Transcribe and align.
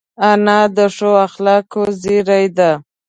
انا 0.29 0.59
د 0.77 0.79
ښو 0.95 1.11
اخلاقو 1.27 1.81
زېری 2.01 2.45
ده 2.57 2.71